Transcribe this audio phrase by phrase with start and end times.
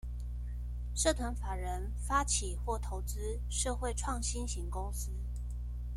[0.95, 5.11] 社團法人發起或投資社會創新型公司